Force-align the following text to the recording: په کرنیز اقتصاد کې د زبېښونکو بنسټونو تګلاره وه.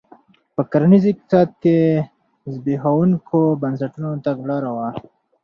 په 0.55 0.61
کرنیز 0.71 1.03
اقتصاد 1.11 1.49
کې 1.63 1.75
د 2.01 2.03
زبېښونکو 2.55 3.39
بنسټونو 3.61 4.09
تګلاره 4.25 4.69
وه. 4.77 4.89